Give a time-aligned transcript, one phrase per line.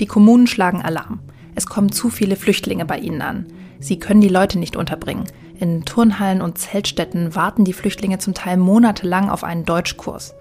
[0.00, 1.20] Die Kommunen schlagen Alarm.
[1.54, 3.46] Es kommen zu viele Flüchtlinge bei ihnen an.
[3.80, 5.24] Sie können die Leute nicht unterbringen.
[5.58, 10.34] In Turnhallen und Zeltstätten warten die Flüchtlinge zum Teil monatelang auf einen Deutschkurs.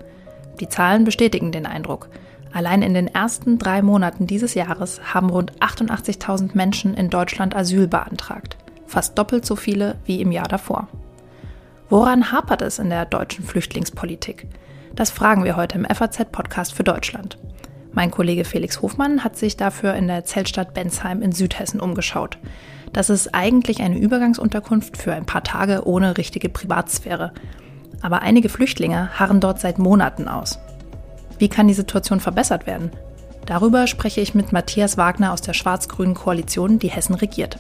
[0.60, 2.10] Die Zahlen bestätigen den Eindruck.
[2.54, 7.88] Allein in den ersten drei Monaten dieses Jahres haben rund 88.000 Menschen in Deutschland Asyl
[7.88, 8.58] beantragt.
[8.86, 10.88] Fast doppelt so viele wie im Jahr davor.
[11.90, 14.48] Woran hapert es in der deutschen Flüchtlingspolitik?
[14.98, 17.38] Das fragen wir heute im FAZ-Podcast für Deutschland.
[17.94, 22.40] Mein Kollege Felix Hofmann hat sich dafür in der Zeltstadt Bensheim in Südhessen umgeschaut.
[22.94, 27.32] Das ist eigentlich eine Übergangsunterkunft für ein paar Tage ohne richtige Privatsphäre.
[28.02, 30.58] Aber einige Flüchtlinge harren dort seit Monaten aus.
[31.38, 32.90] Wie kann die Situation verbessert werden?
[33.46, 37.60] Darüber spreche ich mit Matthias Wagner aus der schwarz-grünen Koalition, die Hessen regiert.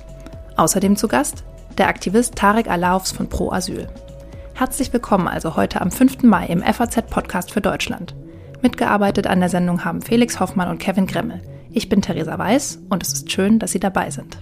[0.55, 1.43] Außerdem zu Gast
[1.77, 3.87] der Aktivist Tarek Alaufs von Pro Asyl.
[4.57, 6.23] Herzlich willkommen also heute am 5.
[6.23, 8.15] Mai im FAZ-Podcast für Deutschland.
[8.63, 11.43] Mitgearbeitet an der Sendung haben Felix Hoffmann und Kevin Gremmel.
[11.69, 14.39] Ich bin Theresa Weiß und es ist schön, dass Sie dabei sind.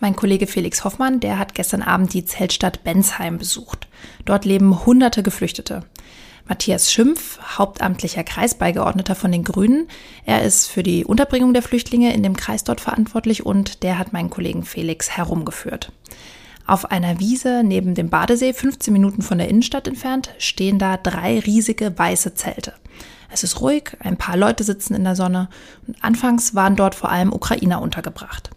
[0.00, 3.88] Mein Kollege Felix Hoffmann, der hat gestern Abend die Zeltstadt Bensheim besucht.
[4.24, 5.82] Dort leben hunderte Geflüchtete.
[6.48, 9.86] Matthias Schimpf, hauptamtlicher Kreisbeigeordneter von den Grünen.
[10.24, 14.14] Er ist für die Unterbringung der Flüchtlinge in dem Kreis dort verantwortlich und der hat
[14.14, 15.92] meinen Kollegen Felix herumgeführt.
[16.66, 21.38] Auf einer Wiese neben dem Badesee, 15 Minuten von der Innenstadt entfernt, stehen da drei
[21.40, 22.72] riesige weiße Zelte.
[23.30, 25.48] Es ist ruhig, ein paar Leute sitzen in der Sonne
[25.86, 28.50] und anfangs waren dort vor allem Ukrainer untergebracht.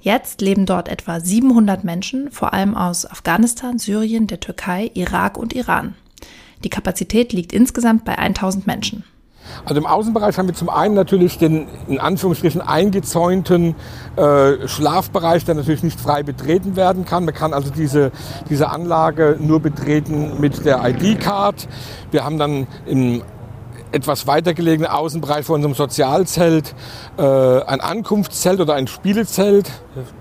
[0.00, 5.54] Jetzt leben dort etwa 700 Menschen, vor allem aus Afghanistan, Syrien, der Türkei, Irak und
[5.54, 5.94] Iran.
[6.62, 9.04] Die Kapazität liegt insgesamt bei 1000 Menschen.
[9.64, 13.74] Also im Außenbereich haben wir zum einen natürlich den in Anführungsstrichen eingezäunten
[14.16, 17.24] äh, Schlafbereich, der natürlich nicht frei betreten werden kann.
[17.24, 18.12] Man kann also diese,
[18.48, 21.68] diese Anlage nur betreten mit der ID-Card.
[22.10, 23.22] Wir haben dann im
[23.92, 26.74] etwas weiter gelegenen Außenbereich von unserem Sozialzelt
[27.18, 29.70] äh, ein Ankunftszelt oder ein Spielezelt,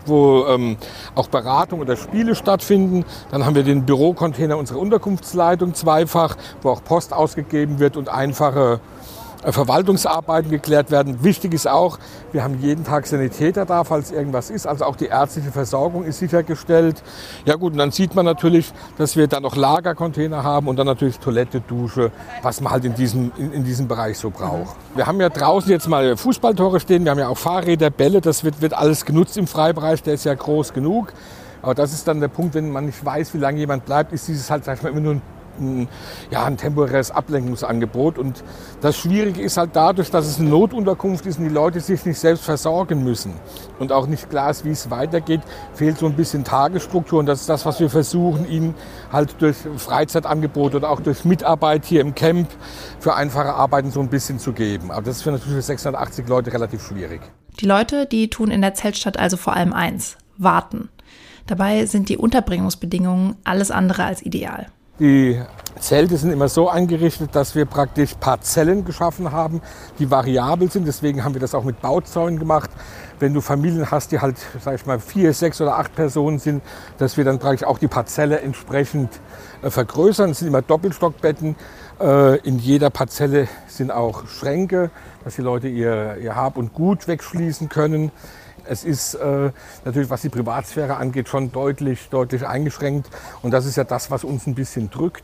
[0.05, 0.77] wo ähm,
[1.15, 3.05] auch Beratung oder Spiele stattfinden.
[3.31, 8.79] Dann haben wir den Bürocontainer unserer Unterkunftsleitung zweifach, wo auch Post ausgegeben wird und einfache
[9.53, 11.23] Verwaltungsarbeiten geklärt werden.
[11.23, 11.99] Wichtig ist auch,
[12.31, 14.67] wir haben jeden Tag Sanitäter da, falls irgendwas ist.
[14.67, 17.03] Also auch die ärztliche Versorgung ist sichergestellt.
[17.45, 20.87] Ja gut, und dann sieht man natürlich, dass wir dann noch Lagercontainer haben und dann
[20.87, 22.11] natürlich Toilette, Dusche,
[22.41, 24.75] was man halt in diesem, in, in diesem Bereich so braucht.
[24.95, 28.43] Wir haben ja draußen jetzt mal Fußballtore stehen, wir haben ja auch Fahrräder, Bälle, das
[28.43, 31.13] wird, wird alles genutzt im Freibereich, der ist ja groß genug.
[31.61, 34.27] Aber das ist dann der Punkt, wenn man nicht weiß, wie lange jemand bleibt, ist
[34.27, 35.21] dieses halt, sag ich mal, immer nur ein
[35.59, 35.87] ein,
[36.31, 38.17] ja, ein temporäres Ablenkungsangebot.
[38.17, 38.43] Und
[38.81, 42.19] das Schwierige ist halt dadurch, dass es eine Notunterkunft ist und die Leute sich nicht
[42.19, 43.33] selbst versorgen müssen
[43.79, 45.41] und auch nicht klar ist, wie es weitergeht,
[45.73, 47.19] fehlt so ein bisschen Tagesstruktur.
[47.19, 48.75] Und das ist das, was wir versuchen, ihnen
[49.11, 52.49] halt durch Freizeitangebote oder auch durch Mitarbeit hier im Camp
[52.99, 54.91] für einfache Arbeiten so ein bisschen zu geben.
[54.91, 57.21] Aber das ist für natürlich für 680 Leute relativ schwierig.
[57.59, 60.89] Die Leute, die tun in der Zeltstadt also vor allem eins, warten.
[61.47, 64.67] Dabei sind die Unterbringungsbedingungen alles andere als ideal.
[64.99, 65.41] Die
[65.77, 69.61] Zelte sind immer so eingerichtet, dass wir praktisch Parzellen geschaffen haben,
[69.99, 70.87] die variabel sind.
[70.87, 72.69] Deswegen haben wir das auch mit Bauzäunen gemacht.
[73.19, 76.63] Wenn du Familien hast, die halt, sag ich mal, vier, sechs oder acht Personen sind,
[76.97, 79.09] dass wir dann praktisch auch die Parzelle entsprechend
[79.63, 80.29] äh, vergrößern.
[80.29, 81.57] Es sind immer Doppelstockbetten.
[81.99, 84.91] Äh, in jeder Parzelle sind auch Schränke,
[85.25, 88.11] dass die Leute ihr, ihr Hab und Gut wegschließen können.
[88.67, 89.51] Es ist äh,
[89.83, 93.09] natürlich, was die Privatsphäre angeht, schon deutlich, deutlich eingeschränkt.
[93.41, 95.23] Und das ist ja das, was uns ein bisschen drückt.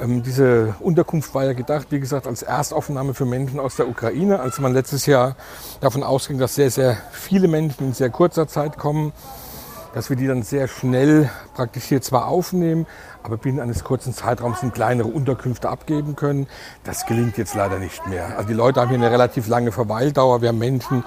[0.00, 4.40] Ähm, diese Unterkunft war ja gedacht, wie gesagt, als Erstaufnahme für Menschen aus der Ukraine.
[4.40, 5.36] Als man letztes Jahr
[5.80, 9.12] davon ausging, dass sehr, sehr viele Menschen in sehr kurzer Zeit kommen,
[9.94, 12.86] dass wir die dann sehr schnell praktisch hier zwar aufnehmen,
[13.22, 16.46] aber binnen eines kurzen Zeitraums in kleinere Unterkünfte abgeben können.
[16.84, 18.36] Das gelingt jetzt leider nicht mehr.
[18.36, 20.42] Also die Leute haben hier eine relativ lange Verweildauer.
[20.42, 21.04] Wir haben Menschen,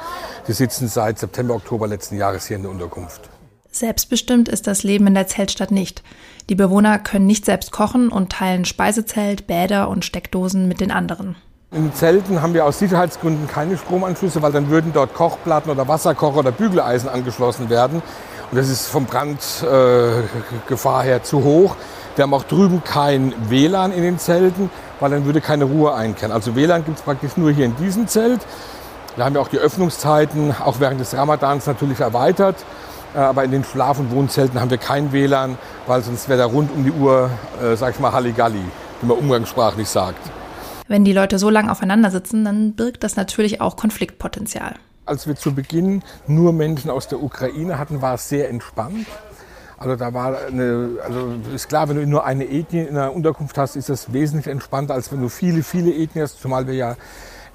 [0.47, 3.29] die sitzen seit September, Oktober letzten Jahres hier in der Unterkunft.
[3.71, 6.03] Selbstbestimmt ist das Leben in der Zeltstadt nicht.
[6.49, 11.37] Die Bewohner können nicht selbst kochen und teilen Speisezelt, Bäder und Steckdosen mit den anderen.
[11.73, 16.39] In Zelten haben wir aus Sicherheitsgründen keine Stromanschlüsse, weil dann würden dort Kochplatten oder Wasserkocher
[16.39, 18.01] oder Bügeleisen angeschlossen werden.
[18.51, 21.77] Das ist vom Brandgefahr äh, her zu hoch.
[22.15, 24.69] Wir haben auch drüben kein WLAN in den Zelten,
[24.99, 26.33] weil dann würde keine Ruhe einkehren.
[26.33, 28.41] Also WLAN gibt es praktisch nur hier in diesem Zelt.
[29.15, 32.57] Da haben wir auch die Öffnungszeiten, auch während des Ramadans natürlich erweitert.
[33.15, 35.57] Äh, aber in den Schlaf- und Wohnzelten haben wir kein WLAN,
[35.87, 37.29] weil sonst wäre da rund um die Uhr,
[37.63, 38.63] äh, sag ich mal, Halligalli,
[39.01, 40.19] wie man umgangssprachlich sagt.
[40.89, 44.75] Wenn die Leute so lange aufeinander sitzen, dann birgt das natürlich auch Konfliktpotenzial.
[45.05, 49.07] Als wir zu Beginn nur Menschen aus der Ukraine hatten, war es sehr entspannt.
[49.77, 53.57] Also da war eine, also ist klar, wenn du nur eine Ethnie in einer Unterkunft
[53.57, 56.95] hast, ist das wesentlich entspannter, als wenn du viele, viele Ethnien hast, zumal wir ja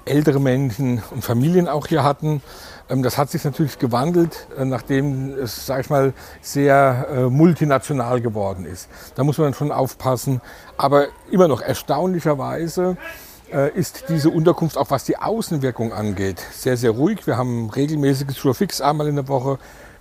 [0.03, 2.41] ältere Menschen und Familien auch hier hatten.
[2.89, 8.21] Ähm, das hat sich natürlich gewandelt, äh, nachdem es, sag ich mal, sehr äh, multinational
[8.21, 8.89] geworden ist.
[9.15, 10.41] Da muss man schon aufpassen.
[10.77, 12.97] Aber immer noch erstaunlicherweise
[13.75, 17.25] ist diese Unterkunft auch was die Außenwirkung angeht sehr, sehr ruhig.
[17.25, 19.57] Wir haben regelmäßiges Surefix einmal in der Woche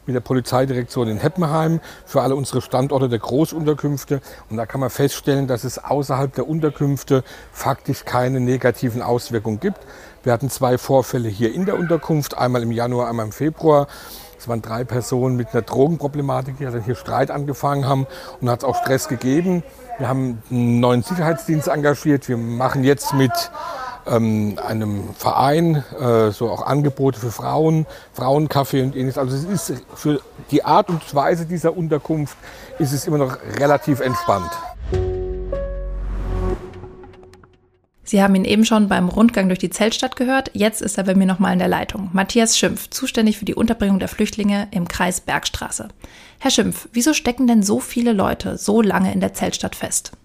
[0.07, 4.21] mit der Polizeidirektion in Heppenheim für alle unsere Standorte der Großunterkünfte.
[4.49, 9.79] Und da kann man feststellen, dass es außerhalb der Unterkünfte faktisch keine negativen Auswirkungen gibt.
[10.23, 13.89] Wir hatten zwei Vorfälle hier in der Unterkunft, einmal im Januar, einmal im Februar.
[14.39, 18.07] Es waren drei Personen mit einer Drogenproblematik, die dann hier Streit angefangen haben
[18.41, 19.63] und hat es auch Stress gegeben.
[19.99, 22.29] Wir haben einen neuen Sicherheitsdienst engagiert.
[22.29, 23.33] Wir machen jetzt mit
[24.07, 29.17] ähm, einem Verein äh, so auch Angebote für Frauen, Frauenkaffee und ähnliches.
[29.17, 30.21] Also es ist für
[30.51, 32.37] die Art und Weise dieser Unterkunft
[32.79, 34.51] ist es immer noch relativ entspannt.
[38.05, 40.51] Sie haben ihn eben schon beim Rundgang durch die Zeltstadt gehört.
[40.53, 42.11] Jetzt ist er bei mir nochmal in der Leitung.
[42.13, 45.89] Matthias Schimpf, zuständig für die Unterbringung der Flüchtlinge im Kreis Bergstraße.
[46.41, 50.17] Herr Schimpf, wieso stecken denn so viele Leute so lange in der Zeltstadt fest?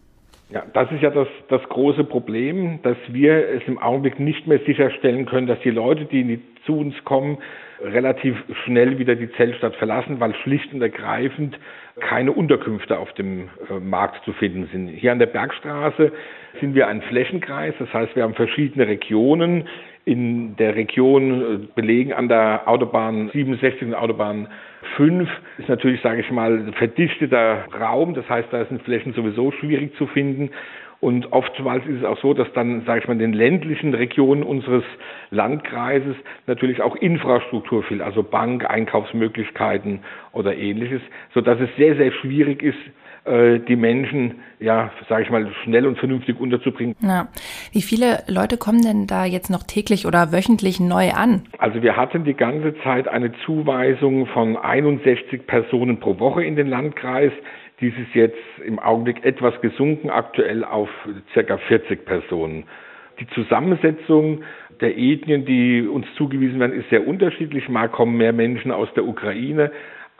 [0.50, 4.60] Ja, das ist ja das, das große Problem, dass wir es im Augenblick nicht mehr
[4.66, 7.38] sicherstellen können, dass die Leute, die zu uns kommen,
[7.82, 8.36] relativ
[8.66, 11.58] schnell wieder die Zeltstadt verlassen, weil schlicht und ergreifend
[12.00, 14.88] keine Unterkünfte auf dem äh, Markt zu finden sind.
[14.90, 16.12] Hier an der Bergstraße
[16.60, 19.68] sind wir ein Flächenkreis, das heißt, wir haben verschiedene Regionen.
[20.04, 24.48] In der Region äh, belegen an der Autobahn 67 und Autobahn
[24.98, 28.14] 5 ist natürlich, sage ich mal, verdichteter Raum.
[28.14, 30.50] Das heißt, da sind Flächen sowieso schwierig zu finden.
[31.02, 34.44] Und oftmals ist es auch so, dass dann, sage ich mal, in den ländlichen Regionen
[34.44, 34.84] unseres
[35.32, 36.16] Landkreises
[36.46, 40.02] natürlich auch Infrastruktur fehlt, also Bank, Einkaufsmöglichkeiten
[40.32, 41.02] oder ähnliches,
[41.34, 42.78] so dass es sehr, sehr schwierig ist,
[43.24, 46.96] die Menschen, ja, sage ich mal, schnell und vernünftig unterzubringen.
[47.02, 47.28] Ja.
[47.72, 51.44] Wie viele Leute kommen denn da jetzt noch täglich oder wöchentlich neu an?
[51.60, 56.68] Also wir hatten die ganze Zeit eine Zuweisung von 61 Personen pro Woche in den
[56.68, 57.32] Landkreis.
[57.80, 60.90] Dies ist jetzt im Augenblick etwas gesunken, aktuell auf
[61.34, 62.64] circa 40 Personen.
[63.20, 64.44] Die Zusammensetzung
[64.80, 67.70] der Ethnien, die uns zugewiesen werden, ist sehr unterschiedlich.
[67.70, 69.72] Mal kommen mehr Menschen aus der Ukraine,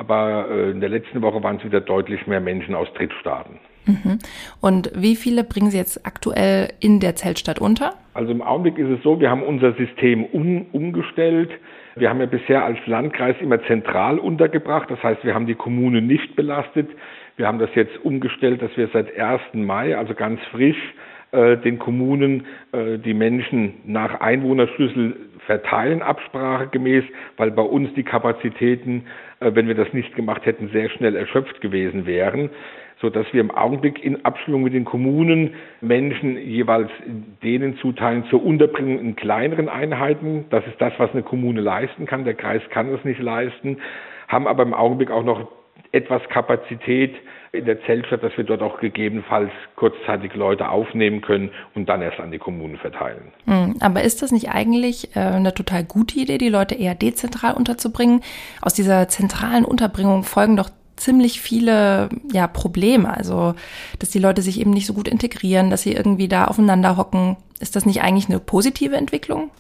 [0.02, 3.60] aber äh, in der letzten Woche waren es wieder deutlich mehr Menschen aus Drittstaaten.
[3.86, 4.18] Mhm.
[4.60, 7.94] Und wie viele bringen Sie jetzt aktuell in der Zeltstadt unter?
[8.16, 11.52] Also im Augenblick ist es so, wir haben unser System um, umgestellt.
[11.96, 14.90] Wir haben ja bisher als Landkreis immer zentral untergebracht.
[14.90, 16.90] Das heißt, wir haben die Kommune nicht belastet.
[17.38, 19.42] Wir haben das jetzt umgestellt, dass wir seit 1.
[19.54, 20.82] Mai, also ganz frisch,
[21.32, 27.04] äh, den Kommunen äh, die Menschen nach Einwohnerschlüssel verteilen, absprachegemäß,
[27.38, 29.04] weil bei uns die Kapazitäten,
[29.40, 32.50] äh, wenn wir das nicht gemacht hätten, sehr schnell erschöpft gewesen wären
[33.02, 36.90] so dass wir im Augenblick in Abstimmung mit den Kommunen Menschen jeweils
[37.44, 40.46] denen zuteilen zur Unterbringung in kleineren Einheiten.
[40.52, 42.26] Das ist das, was eine Kommune leisten kann.
[42.26, 43.78] Der Kreis kann es nicht leisten,
[44.28, 45.52] haben aber im Augenblick auch noch
[45.92, 47.16] etwas Kapazität
[47.52, 52.20] in der Zeltstadt, dass wir dort auch gegebenenfalls kurzzeitig Leute aufnehmen können und dann erst
[52.20, 53.34] an die Kommunen verteilen.
[53.46, 57.54] Hm, aber ist das nicht eigentlich äh, eine total gute Idee, die Leute eher dezentral
[57.56, 58.22] unterzubringen?
[58.62, 63.16] Aus dieser zentralen Unterbringung folgen doch ziemlich viele ja, Probleme.
[63.16, 63.56] Also,
[64.00, 67.36] dass die Leute sich eben nicht so gut integrieren, dass sie irgendwie da aufeinander hocken.
[67.60, 69.52] Ist das nicht eigentlich eine positive Entwicklung?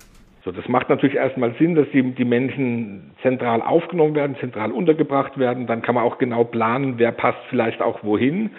[0.44, 5.38] So, das macht natürlich erstmal Sinn, dass die, die Menschen zentral aufgenommen werden, zentral untergebracht
[5.38, 5.68] werden.
[5.68, 8.50] Dann kann man auch genau planen, wer passt vielleicht auch wohin.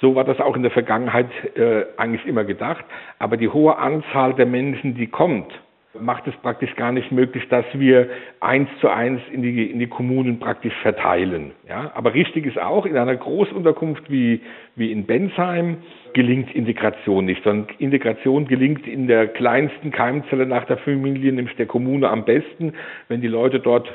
[0.00, 2.84] So war das auch in der Vergangenheit äh, eigentlich immer gedacht.
[3.18, 5.52] Aber die hohe Anzahl der Menschen, die kommt,
[5.98, 8.08] macht es praktisch gar nicht möglich, dass wir
[8.40, 11.52] eins zu eins in die, in die Kommunen praktisch verteilen.
[11.68, 14.40] Ja, aber richtig ist auch, in einer Großunterkunft wie,
[14.76, 15.78] wie in Bensheim
[16.12, 21.66] gelingt Integration nicht, sondern Integration gelingt in der kleinsten Keimzelle nach der Familie, nämlich der
[21.66, 22.74] Kommune am besten,
[23.08, 23.88] wenn die Leute dort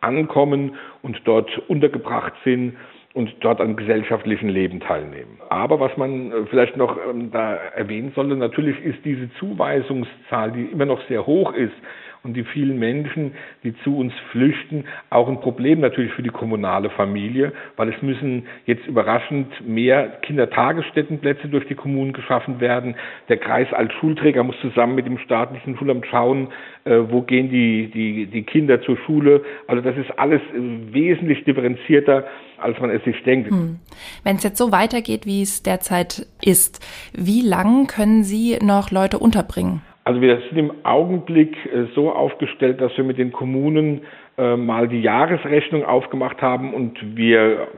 [0.00, 2.76] ankommen und dort untergebracht sind
[3.14, 5.38] und dort am gesellschaftlichen Leben teilnehmen.
[5.48, 10.64] Aber was man äh, vielleicht noch ähm, da erwähnen sollte, natürlich ist diese Zuweisungszahl, die
[10.66, 11.74] immer noch sehr hoch ist,
[12.22, 13.32] und die vielen Menschen,
[13.64, 18.46] die zu uns flüchten, auch ein Problem natürlich für die kommunale Familie, weil es müssen
[18.66, 22.96] jetzt überraschend mehr Kindertagesstättenplätze durch die Kommunen geschaffen werden.
[23.28, 26.48] Der Kreis als Schulträger muss zusammen mit dem staatlichen Schulamt schauen,
[26.84, 29.42] äh, wo gehen die, die, die Kinder zur Schule.
[29.66, 32.26] Also das ist alles äh, wesentlich differenzierter,
[32.60, 33.50] als man es sich denkt.
[33.50, 33.78] Hm.
[34.24, 39.18] Wenn es jetzt so weitergeht, wie es derzeit ist, wie lang können Sie noch Leute
[39.18, 39.82] unterbringen?
[40.04, 44.02] Also wir sind im Augenblick äh, so aufgestellt, dass wir mit den Kommunen
[44.38, 47.68] äh, mal die Jahresrechnung aufgemacht haben und wir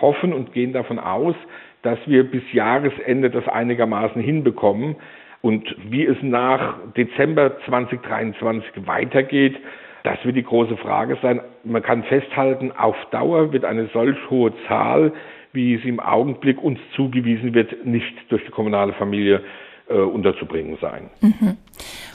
[0.00, 1.36] hoffen und gehen davon aus,
[1.82, 4.96] dass wir bis Jahresende das einigermaßen hinbekommen.
[5.40, 9.56] Und wie es nach Dezember 2023 weitergeht,
[10.04, 11.40] das wird die große Frage sein.
[11.64, 15.12] Man kann festhalten, auf Dauer wird eine solch hohe Zahl,
[15.52, 19.42] wie sie im Augenblick uns zugewiesen wird, nicht durch die kommunale Familie
[19.88, 21.10] äh, unterzubringen sein.
[21.20, 21.56] Mhm.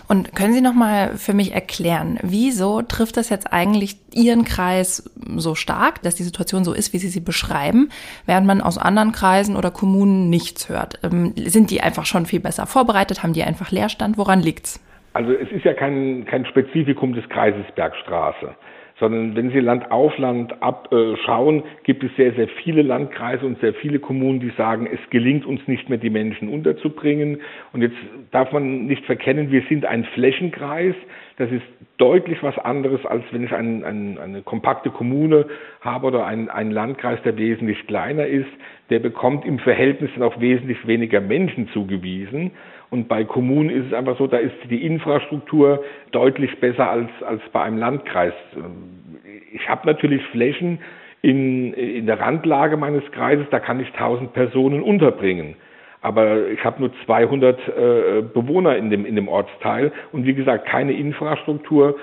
[0.08, 5.12] Und können Sie noch mal für mich erklären, wieso trifft das jetzt eigentlich Ihren Kreis
[5.36, 7.90] so stark, dass die Situation so ist, wie Sie sie beschreiben,
[8.26, 11.00] während man aus anderen Kreisen oder Kommunen nichts hört?
[11.04, 13.22] Ähm, sind die einfach schon viel besser vorbereitet?
[13.22, 14.18] Haben die einfach Leerstand?
[14.18, 14.80] Woran liegt's?
[15.18, 18.56] Also es ist ja kein, kein Spezifikum des Kreises Bergstraße
[19.00, 23.76] sondern wenn Sie Land auf Land abschauen, gibt es sehr, sehr viele Landkreise und sehr
[23.76, 27.42] viele Kommunen, die sagen, es gelingt uns nicht mehr, die Menschen unterzubringen.
[27.74, 27.98] Und jetzt
[28.32, 30.96] darf man nicht verkennen, wir sind ein Flächenkreis.
[31.38, 31.64] Das ist
[31.98, 35.46] deutlich was anderes, als wenn ich ein, ein, eine kompakte Kommune
[35.82, 38.50] habe oder ein, ein Landkreis, der wesentlich kleiner ist.
[38.90, 42.52] Der bekommt im Verhältnis dann auch wesentlich weniger Menschen zugewiesen.
[42.90, 47.42] Und bei Kommunen ist es einfach so, da ist die Infrastruktur deutlich besser als, als
[47.52, 48.34] bei einem Landkreis.
[49.52, 50.80] Ich habe natürlich Flächen
[51.22, 55.56] in, in der Randlage meines Kreises, da kann ich 1000 Personen unterbringen.
[56.08, 60.66] Aber ich habe nur 200 äh, Bewohner in dem, in dem Ortsteil und wie gesagt
[60.66, 61.98] keine Infrastruktur.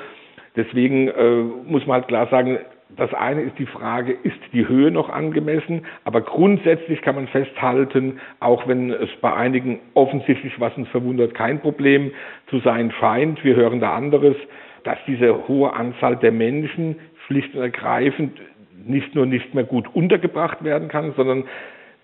[0.56, 2.58] Deswegen äh, muss man halt klar sagen,
[2.98, 5.86] das eine ist die Frage, ist die Höhe noch angemessen?
[6.04, 11.60] Aber grundsätzlich kann man festhalten, auch wenn es bei einigen offensichtlich, was uns verwundert, kein
[11.60, 12.12] Problem
[12.48, 14.36] zu sein scheint, wir hören da anderes,
[14.82, 16.96] dass diese hohe Anzahl der Menschen
[17.26, 18.38] schlicht und ergreifend
[18.84, 21.44] nicht nur nicht mehr gut untergebracht werden kann, sondern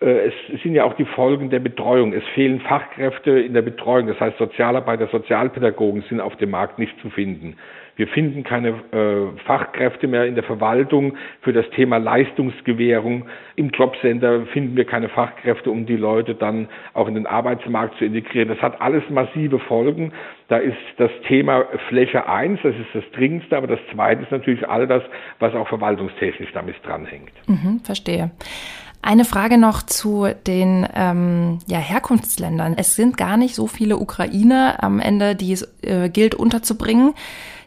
[0.06, 2.14] es sind ja auch die Folgen der Betreuung.
[2.14, 4.06] Es fehlen Fachkräfte in der Betreuung.
[4.06, 7.56] Das heißt, Sozialarbeiter, Sozialpädagogen sind auf dem Markt nicht zu finden.
[7.96, 13.26] Wir finden keine äh, Fachkräfte mehr in der Verwaltung für das Thema Leistungsgewährung.
[13.56, 18.06] Im Jobcenter finden wir keine Fachkräfte, um die Leute dann auch in den Arbeitsmarkt zu
[18.06, 18.48] integrieren.
[18.48, 20.12] Das hat alles massive Folgen.
[20.48, 24.66] Da ist das Thema Fläche eins, das ist das Dringendste, aber das zweite ist natürlich
[24.66, 25.02] all das,
[25.38, 27.32] was auch verwaltungstechnisch damit dranhängt.
[27.48, 28.30] Mhm, verstehe.
[29.02, 32.74] Eine Frage noch zu den ähm, ja, Herkunftsländern.
[32.76, 37.14] Es sind gar nicht so viele Ukrainer am Ende, die es äh, gilt unterzubringen.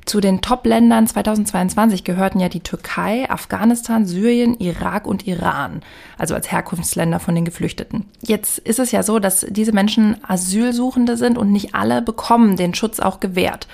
[0.06, 5.82] Zu den Top-Ländern 2022 gehörten ja die Türkei, Afghanistan, Syrien, Irak und Iran,
[6.18, 8.06] also als Herkunftsländer von den Geflüchteten.
[8.22, 12.74] Jetzt ist es ja so, dass diese Menschen Asylsuchende sind und nicht alle bekommen den
[12.74, 13.68] Schutz auch gewährt.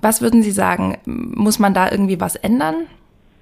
[0.00, 0.98] Was würden Sie sagen?
[1.04, 2.86] Muss man da irgendwie was ändern?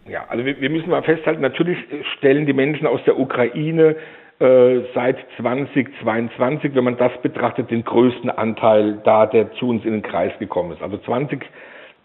[0.08, 1.78] Ja, also wir, wir müssen mal festhalten, natürlich
[2.16, 3.96] stellen die Menschen aus der Ukraine
[4.38, 9.92] äh, seit 2022, wenn man das betrachtet, den größten Anteil da, der zu uns in
[9.92, 10.82] den Kreis gekommen ist.
[10.82, 11.44] Also 20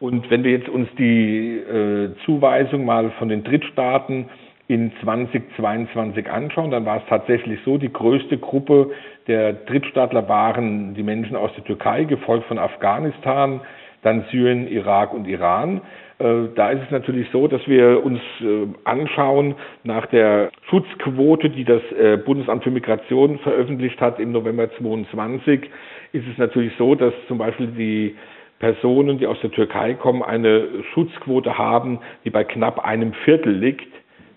[0.02, 4.30] und wenn wir jetzt uns die äh, Zuweisung mal von den Drittstaaten
[4.68, 8.92] in 2022 anschauen, dann war es tatsächlich so, die größte Gruppe
[9.28, 13.62] der Drittstaatler waren die Menschen aus der Türkei, gefolgt von Afghanistan,
[14.02, 15.82] dann Syrien, Irak und Iran.
[16.20, 21.64] Äh, da ist es natürlich so, dass wir uns äh, anschauen nach der Schutzquote, die
[21.64, 25.70] das äh, Bundesamt für Migration veröffentlicht hat im November 22,
[26.14, 28.16] ist es natürlich so, dass zum Beispiel die
[28.60, 33.91] Personen, die aus der Türkei kommen, eine Schutzquote haben, die bei knapp einem Viertel liegt.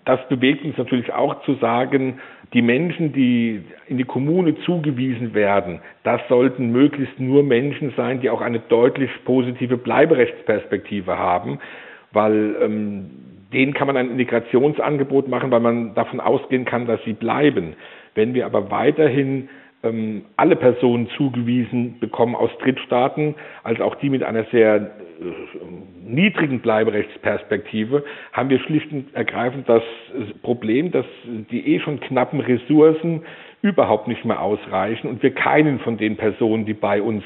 [0.05, 2.19] Das bewegt uns natürlich auch zu sagen,
[2.53, 8.29] die Menschen, die in die Kommune zugewiesen werden, das sollten möglichst nur Menschen sein, die
[8.29, 11.59] auch eine deutlich positive Bleiberechtsperspektive haben,
[12.13, 13.09] weil ähm,
[13.51, 17.73] denen kann man ein Integrationsangebot machen, weil man davon ausgehen kann, dass sie bleiben.
[18.13, 19.49] Wenn wir aber weiterhin
[19.83, 24.91] ähm, alle Personen zugewiesen bekommen aus Drittstaaten, als auch die mit einer sehr
[26.05, 28.03] niedrigen Bleiberechtsperspektive,
[28.33, 29.83] haben wir schlicht und ergreifend das
[30.41, 31.05] Problem, dass
[31.51, 33.23] die eh schon knappen Ressourcen
[33.61, 37.23] überhaupt nicht mehr ausreichen und wir keinen von den Personen, die bei uns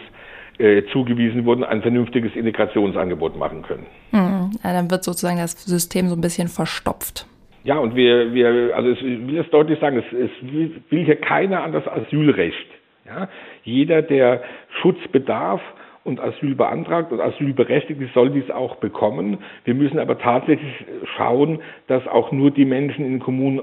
[0.58, 3.86] äh, zugewiesen wurden, ein vernünftiges Integrationsangebot machen können.
[4.12, 7.28] Hm, ja, dann wird sozusagen das System so ein bisschen verstopft.
[7.64, 11.64] Ja, und wir, wir also ich will das deutlich sagen, es, es will hier keiner
[11.64, 12.68] an das Asylrecht.
[13.06, 13.28] Ja?
[13.64, 14.44] Jeder, der
[14.82, 15.62] Schutz bedarf
[16.04, 19.38] und Asyl beantragt und asylberechtigt ist, soll dies auch bekommen.
[19.66, 20.86] Wir müssen aber tatsächlich
[21.18, 23.60] schauen, dass auch nur die Menschen in Kommunen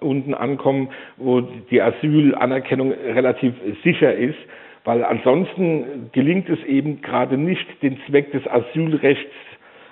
[0.00, 4.38] unten ankommen, wo die Asylanerkennung relativ sicher ist,
[4.84, 9.34] weil ansonsten gelingt es eben gerade nicht, den Zweck des Asylrechts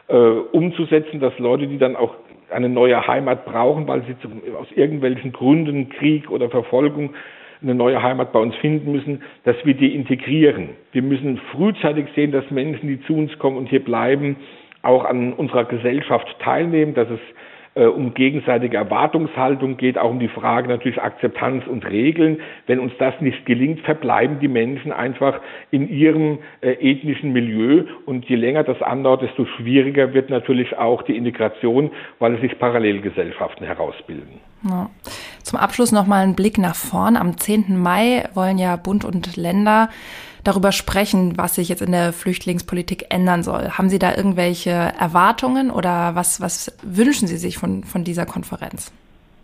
[0.09, 2.14] äh, umzusetzen, dass Leute, die dann auch
[2.50, 7.14] eine neue Heimat brauchen, weil sie zum, aus irgendwelchen Gründen, Krieg oder Verfolgung,
[7.62, 10.71] eine neue Heimat bei uns finden müssen, dass wir die integrieren.
[10.93, 14.37] Wir müssen frühzeitig sehen, dass Menschen, die zu uns kommen und hier bleiben,
[14.83, 17.21] auch an unserer Gesellschaft teilnehmen, dass es
[17.75, 22.40] äh, um gegenseitige Erwartungshaltung, geht auch um die Frage natürlich Akzeptanz und Regeln.
[22.67, 25.40] Wenn uns das nicht gelingt, verbleiben die Menschen einfach
[25.71, 31.02] in ihrem äh, ethnischen Milieu und je länger das andauert, desto schwieriger wird natürlich auch
[31.02, 34.40] die Integration, weil es sich Parallelgesellschaften herausbilden.
[34.69, 34.90] Ja.
[35.43, 37.17] Zum Abschluss nochmal ein Blick nach vorn.
[37.17, 37.79] Am 10.
[37.79, 39.88] Mai wollen ja Bund und Länder
[40.45, 43.71] darüber sprechen, was sich jetzt in der Flüchtlingspolitik ändern soll.
[43.71, 48.93] Haben Sie da irgendwelche Erwartungen oder was, was wünschen Sie sich von, von dieser Konferenz?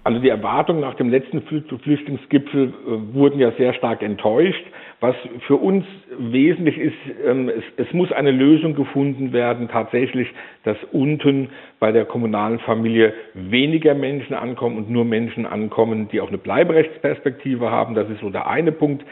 [0.06, 4.64] Also die Erwartungen nach dem letzten Flüchtlingsgipfel äh, wurden ja sehr stark enttäuscht.
[5.00, 5.16] Was
[5.48, 5.84] für uns
[6.16, 6.94] wesentlich ist,
[7.26, 10.28] ähm, es, muss eine Lösung gefunden werden, tatsächlich,
[10.62, 11.48] dass unten
[11.80, 17.72] bei der kommunalen Familie weniger Menschen ankommen und nur Menschen ankommen, die auch eine Bleiberechtsperspektive
[17.72, 17.96] haben.
[17.96, 19.04] Das ist so der eine Punkt.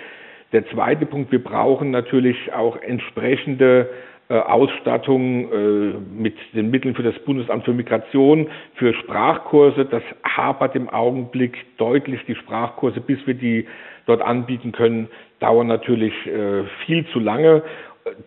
[0.53, 3.91] Der zweite Punkt, wir brauchen natürlich auch entsprechende
[4.33, 9.85] Ausstattung äh, mit den Mitteln für das Bundesamt für Migration, für Sprachkurse.
[9.85, 12.21] Das hapert im Augenblick deutlich.
[12.27, 13.67] Die Sprachkurse, bis wir die
[14.07, 15.09] dort anbieten können,
[15.41, 17.63] dauern natürlich äh, viel zu lange.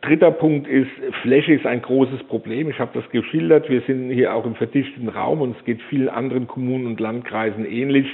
[0.02, 0.90] Dritter Punkt ist,
[1.22, 2.70] Fläche ist ein großes Problem.
[2.70, 3.70] Ich habe das geschildert.
[3.70, 7.66] Wir sind hier auch im verdichteten Raum und es geht vielen anderen Kommunen und Landkreisen
[7.66, 8.08] ähnlich.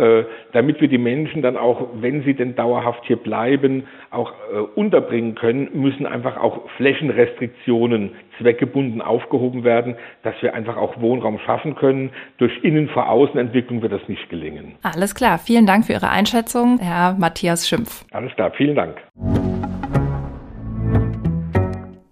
[0.00, 4.58] Äh, damit wir die Menschen dann auch, wenn sie denn dauerhaft hier bleiben, auch äh,
[4.74, 11.74] unterbringen können, müssen einfach auch Flächenrestriktionen zweckgebunden aufgehoben werden, dass wir einfach auch Wohnraum schaffen
[11.74, 12.12] können.
[12.38, 14.76] Durch Innen-vor-Außen-Entwicklung wird das nicht gelingen.
[14.82, 15.38] Alles klar.
[15.38, 18.06] Vielen Dank für Ihre Einschätzung, Herr Matthias Schimpf.
[18.10, 18.52] Alles klar.
[18.56, 18.96] Vielen Dank.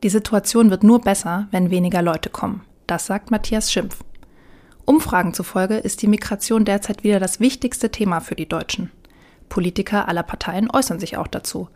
[0.03, 2.61] Die Situation wird nur besser, wenn weniger Leute kommen.
[2.87, 4.05] Das sagt Matthias Schimpf.
[4.89, 8.91] Umfragen zufolge ist die Migration derzeit wieder das wichtigste Thema für die Deutschen.
[9.51, 11.69] Politiker aller Parteien äußern sich auch dazu.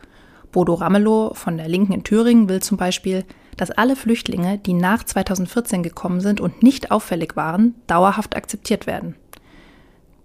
[0.50, 3.26] Bodo Ramelow von der Linken in Thüringen will zum Beispiel,
[3.58, 9.14] dass alle Flüchtlinge, die nach 2014 gekommen sind und nicht auffällig waren, dauerhaft akzeptiert werden.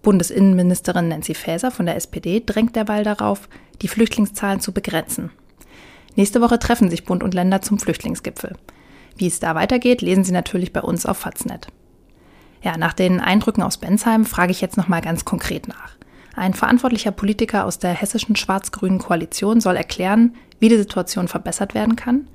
[0.01, 3.49] Bundesinnenministerin Nancy Faeser von der SPD drängt derweil darauf,
[3.81, 5.31] die Flüchtlingszahlen zu begrenzen.
[6.15, 8.55] Nächste Woche treffen sich Bund und Länder zum Flüchtlingsgipfel.
[9.17, 11.67] Wie es da weitergeht, lesen Sie natürlich bei uns auf Faznet.
[12.61, 15.91] Ja, nach den Eindrücken aus Bensheim frage ich jetzt nochmal ganz konkret nach.
[16.35, 21.95] Ein verantwortlicher Politiker aus der hessischen schwarz-grünen Koalition soll erklären, wie die Situation verbessert werden
[21.95, 22.27] kann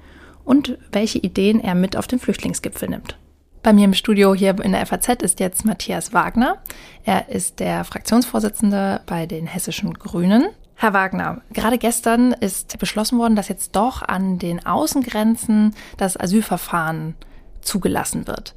[0.45, 3.17] und welche Ideen er mit auf den Flüchtlingsgipfel nimmt.
[3.63, 6.59] Bei mir im Studio hier in der FAZ ist jetzt Matthias Wagner.
[7.05, 10.47] Er ist der Fraktionsvorsitzende bei den hessischen Grünen.
[10.75, 17.15] Herr Wagner, gerade gestern ist beschlossen worden, dass jetzt doch an den Außengrenzen das Asylverfahren
[17.61, 18.57] zugelassen wird.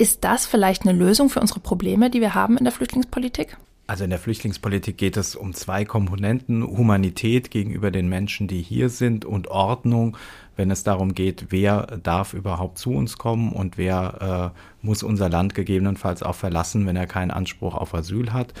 [0.00, 3.58] Ist das vielleicht eine Lösung für unsere Probleme, die wir haben in der Flüchtlingspolitik?
[3.86, 6.62] Also in der Flüchtlingspolitik geht es um zwei Komponenten.
[6.62, 10.16] Humanität gegenüber den Menschen, die hier sind und Ordnung,
[10.56, 15.28] wenn es darum geht, wer darf überhaupt zu uns kommen und wer äh, muss unser
[15.28, 18.54] Land gegebenenfalls auch verlassen, wenn er keinen Anspruch auf Asyl hat.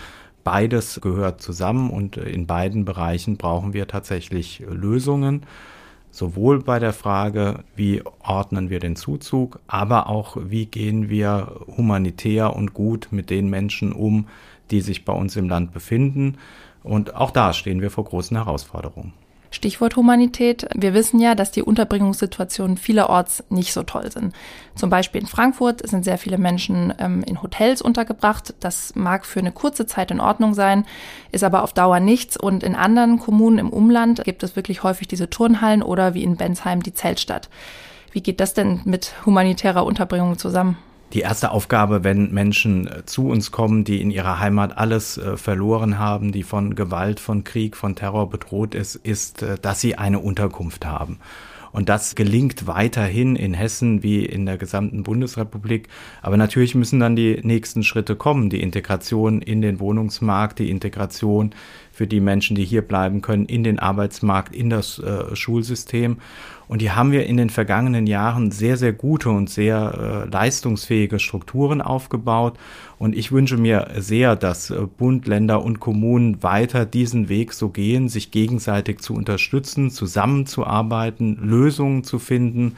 [0.44, 5.46] Beides gehört zusammen und in beiden Bereichen brauchen wir tatsächlich Lösungen
[6.10, 12.54] sowohl bei der Frage, wie ordnen wir den Zuzug, aber auch, wie gehen wir humanitär
[12.54, 14.26] und gut mit den Menschen um,
[14.70, 16.36] die sich bei uns im Land befinden.
[16.82, 19.12] Und auch da stehen wir vor großen Herausforderungen.
[19.50, 20.68] Stichwort Humanität.
[20.74, 24.34] Wir wissen ja, dass die Unterbringungssituationen vielerorts nicht so toll sind.
[24.76, 28.54] Zum Beispiel in Frankfurt sind sehr viele Menschen ähm, in Hotels untergebracht.
[28.60, 30.86] Das mag für eine kurze Zeit in Ordnung sein,
[31.32, 32.36] ist aber auf Dauer nichts.
[32.36, 36.36] Und in anderen Kommunen im Umland gibt es wirklich häufig diese Turnhallen oder wie in
[36.36, 37.48] Bensheim die Zeltstadt.
[38.12, 40.76] Wie geht das denn mit humanitärer Unterbringung zusammen?
[41.12, 45.36] Die erste Aufgabe, wenn Menschen äh, zu uns kommen, die in ihrer Heimat alles äh,
[45.36, 49.96] verloren haben, die von Gewalt, von Krieg, von Terror bedroht ist, ist, äh, dass sie
[49.96, 51.18] eine Unterkunft haben.
[51.72, 55.88] Und das gelingt weiterhin in Hessen wie in der gesamten Bundesrepublik.
[56.20, 58.50] Aber natürlich müssen dann die nächsten Schritte kommen.
[58.50, 61.52] Die Integration in den Wohnungsmarkt, die Integration
[61.92, 66.18] für die Menschen, die hier bleiben können, in den Arbeitsmarkt, in das äh, Schulsystem.
[66.70, 71.18] Und hier haben wir in den vergangenen Jahren sehr, sehr gute und sehr äh, leistungsfähige
[71.18, 72.56] Strukturen aufgebaut.
[72.96, 77.70] Und ich wünsche mir sehr, dass äh, Bund, Länder und Kommunen weiter diesen Weg so
[77.70, 82.76] gehen, sich gegenseitig zu unterstützen, zusammenzuarbeiten, Lösungen zu finden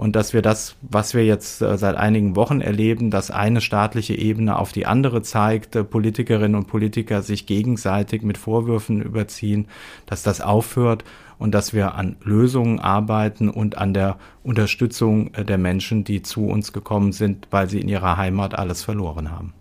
[0.00, 4.14] und dass wir das, was wir jetzt äh, seit einigen Wochen erleben, dass eine staatliche
[4.14, 9.66] Ebene auf die andere zeigt, äh, Politikerinnen und Politiker sich gegenseitig mit Vorwürfen überziehen,
[10.04, 11.04] dass das aufhört
[11.40, 16.46] und dass wir an Lösungen arbeiten und an der Unterstützung äh, der Menschen, die zu
[16.46, 19.54] uns gekommen sind, weil sie in ihrer Heimat alles verloren haben.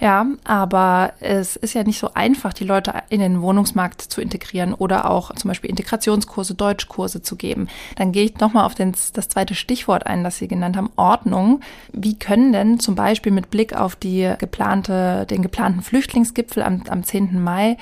[0.00, 4.74] Ja, aber es ist ja nicht so einfach, die Leute in den Wohnungsmarkt zu integrieren
[4.74, 7.68] oder auch zum Beispiel Integrationskurse, Deutschkurse zu geben.
[7.96, 11.60] Dann gehe ich nochmal auf den, das zweite Stichwort ein, das Sie genannt haben, Ordnung.
[11.92, 17.04] Wie können denn zum Beispiel mit Blick auf die geplante, den geplanten Flüchtlingsgipfel am, am
[17.04, 17.40] 10.
[17.42, 17.76] Mai,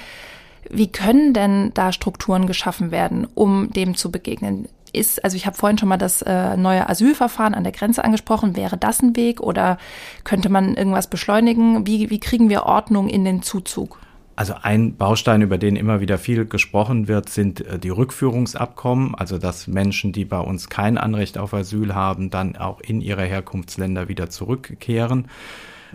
[0.70, 4.68] wie können denn da Strukturen geschaffen werden, um dem zu begegnen?
[4.92, 8.56] ist, also ich habe vorhin schon mal das äh, neue Asylverfahren an der Grenze angesprochen,
[8.56, 9.78] wäre das ein Weg oder
[10.24, 11.86] könnte man irgendwas beschleunigen?
[11.86, 13.98] Wie, wie kriegen wir Ordnung in den Zuzug?
[14.34, 19.38] Also ein Baustein, über den immer wieder viel gesprochen wird, sind äh, die Rückführungsabkommen, also
[19.38, 24.08] dass Menschen, die bei uns kein Anrecht auf Asyl haben, dann auch in ihre Herkunftsländer
[24.08, 25.28] wieder zurückkehren.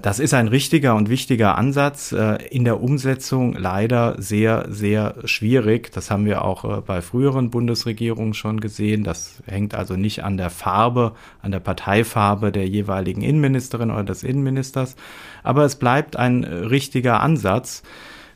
[0.02, 5.92] Das ist ein richtiger und wichtiger Ansatz, äh, in der Umsetzung leider sehr, sehr schwierig.
[5.92, 9.04] Das haben wir auch äh, bei früheren Bundesregierungen schon gesehen.
[9.04, 14.24] Das hängt also nicht an der Farbe, an der Parteifarbe der jeweiligen Innenministerin oder des
[14.24, 14.96] Innenministers.
[15.42, 17.82] Aber es bleibt ein äh, richtiger Ansatz.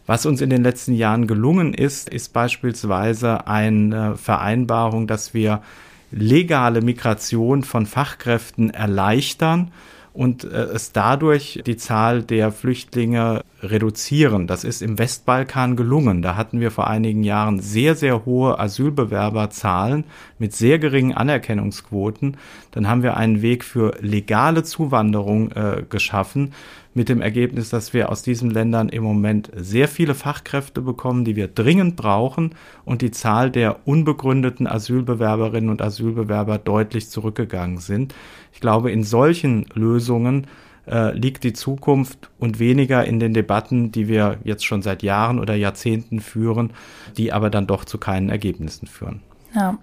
[0.08, 5.62] Was uns in den letzten Jahren gelungen ist, ist beispielsweise eine Vereinbarung, dass wir
[6.10, 9.72] legale Migration von Fachkräften erleichtern
[10.14, 14.48] und äh, es dadurch die Zahl der Flüchtlinge reduzieren.
[14.48, 16.22] Das ist im Westbalkan gelungen.
[16.22, 20.04] Da hatten wir vor einigen Jahren sehr, sehr hohe Asylbewerberzahlen
[20.40, 22.38] mit sehr geringen Anerkennungsquoten.
[22.72, 26.54] Dann haben wir einen Weg für legale Zuwanderung äh, geschaffen
[26.94, 31.36] mit dem Ergebnis, dass wir aus diesen Ländern im Moment sehr viele Fachkräfte bekommen, die
[31.36, 38.14] wir dringend brauchen und die Zahl der unbegründeten Asylbewerberinnen und Asylbewerber deutlich zurückgegangen sind.
[38.52, 40.48] Ich glaube, in solchen Lösungen
[40.88, 45.40] äh, liegt die Zukunft und weniger in den Debatten, die wir jetzt schon seit Jahren
[45.40, 46.72] oder Jahrzehnten führen,
[47.18, 49.22] die aber dann doch zu keinen Ergebnissen führen.
[49.56, 49.78] Ja.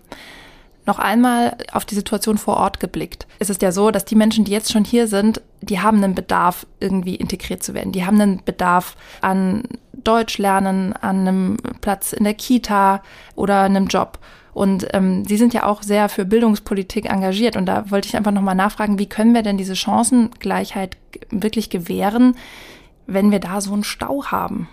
[0.88, 3.26] Noch einmal auf die Situation vor Ort geblickt.
[3.38, 6.14] Es ist ja so, dass die Menschen, die jetzt schon hier sind, die haben einen
[6.14, 7.92] Bedarf, irgendwie integriert zu werden.
[7.92, 13.02] Die haben einen Bedarf an Deutsch lernen, an einem Platz in der Kita
[13.34, 14.18] oder einem Job.
[14.54, 17.56] Und ähm, Sie sind ja auch sehr für Bildungspolitik engagiert.
[17.56, 20.96] Und da wollte ich einfach nochmal nachfragen, wie können wir denn diese Chancengleichheit
[21.28, 22.34] wirklich gewähren,
[23.06, 24.70] wenn wir da so einen Stau haben?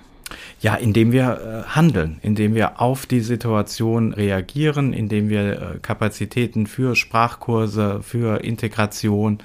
[0.59, 6.67] Ja, indem wir äh, handeln, indem wir auf die Situation reagieren, indem wir äh, Kapazitäten
[6.67, 9.39] für Sprachkurse, für Integration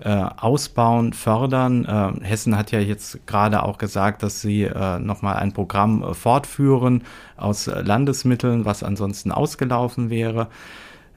[0.00, 2.20] äh, ausbauen, fördern.
[2.22, 4.68] Hessen hat ja jetzt gerade auch gesagt, dass sie
[5.00, 7.04] nochmal ein Programm fortführen
[7.38, 10.48] aus Landesmitteln, was ansonsten ausgelaufen wäre.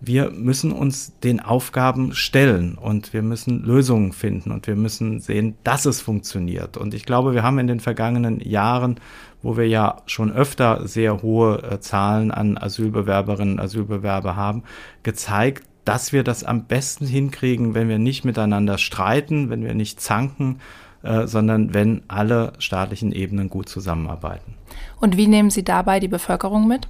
[0.02, 5.56] Wir müssen uns den Aufgaben stellen und wir müssen Lösungen finden und wir müssen sehen,
[5.64, 6.78] dass es funktioniert.
[6.78, 9.00] Und ich glaube, wir haben in den vergangenen Jahren,
[9.42, 14.64] wo wir ja schon öfter sehr hohe äh, Zahlen an Asylbewerberinnen Asylbewerber haben,
[15.04, 20.00] gezeigt, dass wir das am besten hinkriegen, wenn wir nicht miteinander streiten, wenn wir nicht
[20.00, 20.60] zanken,
[21.02, 24.56] äh, sondern wenn alle staatlichen Ebenen gut zusammenarbeiten.
[25.00, 26.88] Und wie nehmen Sie dabei die Bevölkerung mit?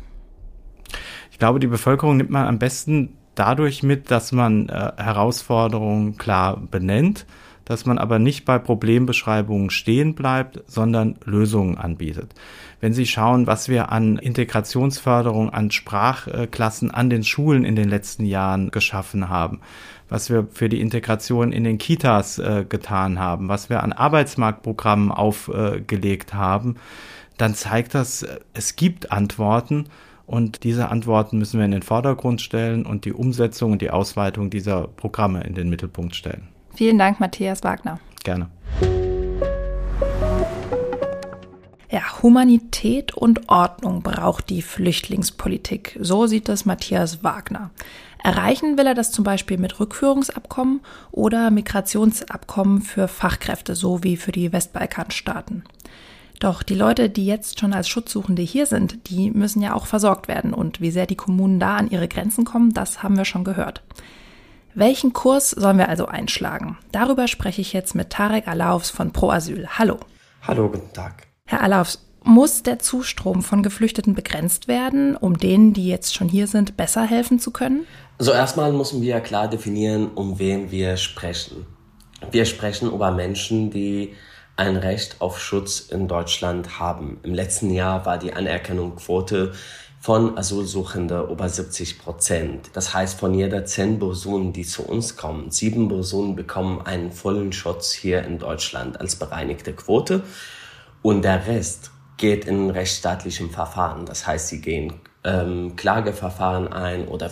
[1.39, 6.58] Ich glaube, die Bevölkerung nimmt man am besten dadurch mit, dass man äh, Herausforderungen klar
[6.58, 7.25] benennt,
[7.63, 12.34] dass man aber nicht bei Problembeschreibungen stehen bleibt, sondern Lösungen anbietet.
[12.82, 18.25] Wenn Sie schauen, was wir an Integrationsförderung, an Sprachklassen an den Schulen in den letzten
[18.25, 19.62] Jahren geschaffen haben,
[20.10, 25.10] was wir für die Integration in den Kitas äh, getan haben, was wir an Arbeitsmarktprogrammen
[25.10, 26.75] aufgelegt haben,
[27.38, 29.86] dann zeigt das, es gibt Antworten
[30.29, 34.51] und diese Antworten müssen wir in den Vordergrund stellen und die Umsetzung und die Ausweitung
[34.51, 36.47] dieser Programme in den Mittelpunkt stellen.
[36.75, 37.99] Vielen Dank, Matthias Wagner.
[38.23, 38.47] Gerne.
[41.89, 45.97] Ja, Humanität und Ordnung braucht die Flüchtlingspolitik.
[45.99, 47.71] So sieht das Matthias Wagner.
[48.23, 54.31] Erreichen will er das zum Beispiel mit Rückführungsabkommen oder Migrationsabkommen für Fachkräfte, so wie für
[54.31, 55.63] die Westbalkanstaaten.
[56.39, 60.30] Doch die Leute, die jetzt schon als Schutzsuchende hier sind, die müssen ja auch versorgt
[60.30, 60.54] werden.
[60.54, 63.84] Und wie sehr die Kommunen da an ihre Grenzen kommen, das haben wir schon gehört.
[64.73, 66.78] Welchen Kurs sollen wir also einschlagen?
[66.93, 69.67] Darüber spreche ich jetzt mit Tarek Alaufs von Pro Asyl.
[69.78, 69.97] Hallo.
[70.47, 71.28] Hallo, guten Tag.
[71.45, 76.47] Herr Alaufs, muss der Zustrom von Geflüchteten begrenzt werden, um denen, die jetzt schon hier
[76.47, 77.86] sind, besser helfen zu können?
[78.17, 81.65] Also erstmal müssen wir klar definieren, um wen wir sprechen.
[82.32, 84.13] Wir sprechen über Menschen, die
[84.59, 87.21] ein Recht auf Schutz in Deutschland haben.
[87.23, 89.53] Im letzten Jahr war die Anerkennungsquote
[90.01, 92.69] von Asylsuchenden über 70 Prozent.
[92.73, 97.53] Das heißt, von jeder zehn Personen, die zu uns kommen, sieben Personen bekommen einen vollen
[97.53, 100.23] Schutz hier in Deutschland als bereinigte Quote
[101.01, 104.05] und der Rest geht in rechtsstaatlichem Verfahren.
[104.05, 104.93] Das heißt, sie gehen
[105.23, 107.31] ähm, Klageverfahren ein oder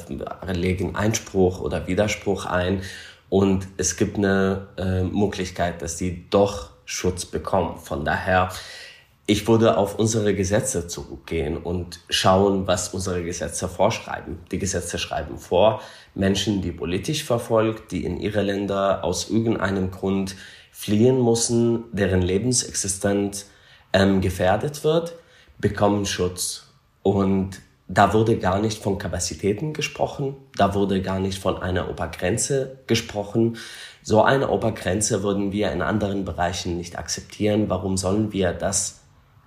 [0.54, 2.84] legen Einspruch oder Widerspruch ein
[3.28, 7.78] und es gibt eine äh, Möglichkeit, dass sie doch Schutz bekommen.
[7.78, 8.50] Von daher,
[9.26, 14.40] ich würde auf unsere Gesetze zurückgehen und schauen, was unsere Gesetze vorschreiben.
[14.52, 15.82] Die Gesetze schreiben vor,
[16.16, 20.38] Menschen, die politisch verfolgt, die in ihre Länder aus irgendeinem Grund
[20.72, 23.50] fliehen müssen, deren Lebensexistenz
[23.92, 25.14] ähm, gefährdet wird,
[25.58, 26.68] bekommen Schutz.
[27.04, 32.80] Und da wurde gar nicht von Kapazitäten gesprochen, da wurde gar nicht von einer Obergrenze
[32.86, 33.58] gesprochen.
[34.04, 37.70] So eine Obergrenze würden wir in anderen Bereichen nicht akzeptieren.
[37.70, 39.02] Warum sollen wir das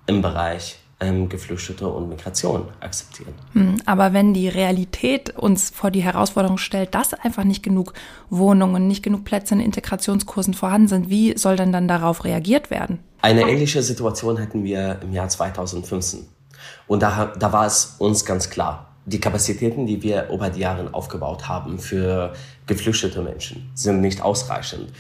[0.07, 3.35] im Bereich ähm, Geflüchtete und Migration akzeptieren?
[3.53, 7.93] Hm, aber wenn die Realität uns vor die Herausforderung stellt, dass einfach nicht genug
[8.31, 13.01] Wohnungen, nicht genug Plätze in Integrationskursen vorhanden sind, wie soll denn dann darauf reagiert werden?
[13.21, 16.40] Eine ähnliche Situation hätten wir im Jahr 2015.
[16.87, 20.93] Und da, da war es uns ganz klar, die Kapazitäten, die wir über die Jahre
[20.93, 22.33] aufgebaut haben für
[22.67, 24.93] geflüchtete Menschen, sind nicht ausreichend.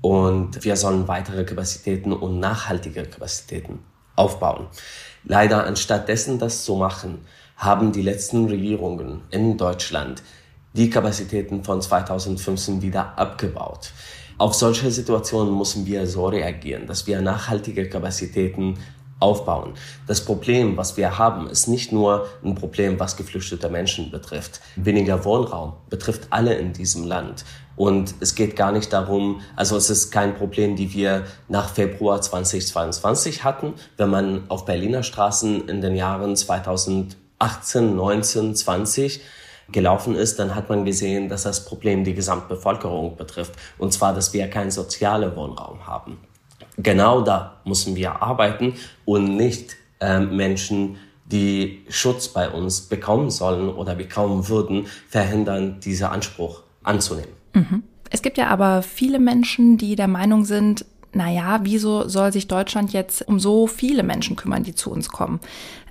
[0.00, 3.80] Und wir sollen weitere Kapazitäten und nachhaltige Kapazitäten
[4.14, 4.66] aufbauen.
[5.24, 7.18] Leider, anstatt dessen das zu machen,
[7.56, 10.22] haben die letzten Regierungen in Deutschland
[10.74, 13.92] die Kapazitäten von 2015 wieder abgebaut.
[14.38, 18.78] Auf solche Situationen müssen wir so reagieren, dass wir nachhaltige Kapazitäten
[19.18, 19.74] aufbauen.
[20.06, 24.60] Das Problem, was wir haben, ist nicht nur ein Problem, was geflüchtete Menschen betrifft.
[24.76, 27.44] Weniger Wohnraum betrifft alle in diesem Land.
[27.76, 32.20] Und es geht gar nicht darum, also es ist kein Problem, die wir nach Februar
[32.20, 33.74] 2022 hatten.
[33.96, 39.20] Wenn man auf Berliner Straßen in den Jahren 2018, 19, 20
[39.72, 43.54] gelaufen ist, dann hat man gesehen, dass das Problem die Gesamtbevölkerung betrifft.
[43.78, 46.18] Und zwar, dass wir keinen sozialen Wohnraum haben
[46.78, 53.68] genau da müssen wir arbeiten und nicht ähm, Menschen, die Schutz bei uns bekommen sollen
[53.68, 57.32] oder bekommen würden, verhindern, diesen Anspruch anzunehmen.
[57.54, 57.82] Mhm.
[58.10, 60.84] Es gibt ja aber viele Menschen, die der Meinung sind,
[61.16, 65.40] naja, wieso soll sich Deutschland jetzt um so viele Menschen kümmern, die zu uns kommen?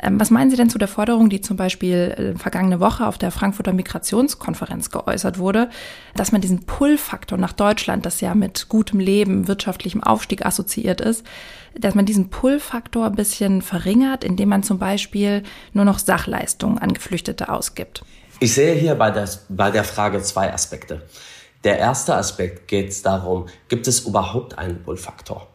[0.02, 3.18] Ähm, was meinen Sie denn zu der Forderung, die zum Beispiel äh, vergangene Woche auf
[3.18, 5.70] der Frankfurter Migrationskonferenz geäußert wurde,
[6.16, 11.26] dass man diesen Pull-Faktor nach Deutschland, das ja mit gutem Leben, wirtschaftlichem Aufstieg assoziiert ist,
[11.78, 16.94] dass man diesen Pull-Faktor ein bisschen verringert, indem man zum Beispiel nur noch Sachleistungen an
[16.94, 18.04] Geflüchtete ausgibt?
[18.40, 21.02] Ich sehe hier bei der, bei der Frage zwei Aspekte.
[21.65, 25.47] Der erste Aspekt geht darum, gibt es überhaupt einen Bullfaktor?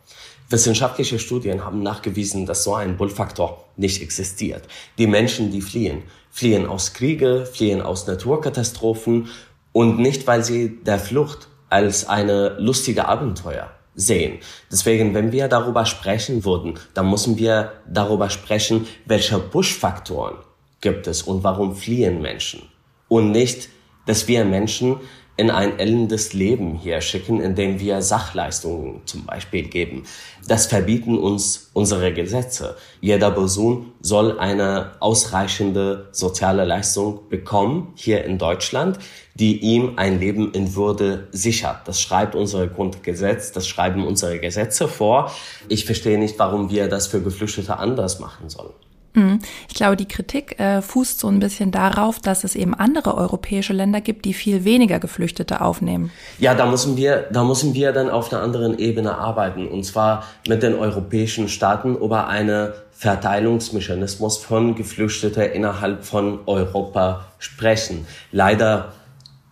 [0.48, 4.64] Wissenschaftliche Studien haben nachgewiesen, dass so ein Bullfaktor nicht existiert.
[4.98, 9.28] Die Menschen, die fliehen, fliehen aus Kriege, fliehen aus Naturkatastrophen
[9.70, 14.40] und nicht, weil sie der Flucht als eine lustige Abenteuer sehen.
[14.68, 20.34] Deswegen, wenn wir darüber sprechen würden, dann müssen wir darüber sprechen, welche Push-Faktoren
[20.80, 22.62] gibt es und warum fliehen Menschen.
[23.06, 23.68] Und nicht,
[24.06, 24.96] dass wir Menschen
[25.40, 30.04] in ein ellendes Leben hier schicken, indem wir Sachleistungen zum Beispiel geben.
[30.46, 32.76] Das verbieten uns unsere Gesetze.
[33.00, 38.98] Jeder Person soll eine ausreichende soziale Leistung bekommen hier in Deutschland,
[39.34, 41.88] die ihm ein Leben in Würde sichert.
[41.88, 45.32] Das schreibt unser Grundgesetz, das schreiben unsere Gesetze vor.
[45.70, 48.74] Ich verstehe nicht, warum wir das für Geflüchtete anders machen sollen.
[49.14, 49.40] Mhm.
[49.68, 53.72] Ich glaube, die Kritik äh, fußt so ein bisschen darauf, dass es eben andere europäische
[53.72, 56.10] Länder gibt, die viel weniger Geflüchtete aufnehmen.
[56.38, 59.66] Ja, da müssen wir, da müssen wir dann auf einer anderen Ebene arbeiten.
[59.66, 68.06] Und zwar mit den europäischen Staaten über einen Verteilungsmechanismus von Geflüchteten innerhalb von Europa sprechen.
[68.30, 68.92] Leider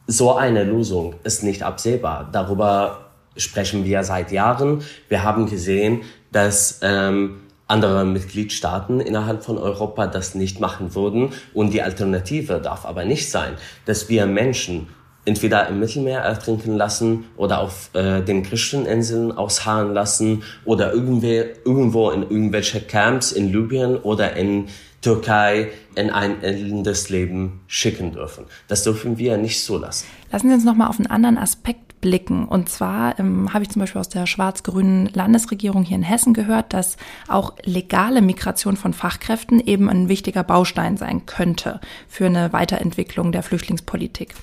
[0.06, 2.28] so eine Lösung ist nicht absehbar.
[2.30, 4.82] Darüber sprechen wir seit Jahren.
[5.08, 11.30] Wir haben gesehen, dass ähm, andere Mitgliedstaaten innerhalb von Europa das nicht machen würden.
[11.54, 13.52] Und die Alternative darf aber nicht sein,
[13.84, 14.88] dass wir Menschen
[15.24, 22.10] entweder im Mittelmeer ertrinken lassen oder auf äh, den griechischen ausharren lassen oder irgendwie, irgendwo
[22.10, 24.68] in irgendwelche Camps in Libyen oder in
[25.02, 28.46] Türkei in ein endendes Leben schicken dürfen.
[28.66, 30.06] Das dürfen wir nicht zulassen.
[30.32, 32.46] Lassen Sie uns noch mal auf einen anderen Aspekt blicken.
[32.46, 36.72] Und zwar ähm, habe ich zum Beispiel aus der schwarz-grünen Landesregierung hier in Hessen gehört,
[36.72, 36.96] dass
[37.28, 43.42] auch legale Migration von Fachkräften eben ein wichtiger Baustein sein könnte für eine Weiterentwicklung der
[43.42, 44.34] Flüchtlingspolitik.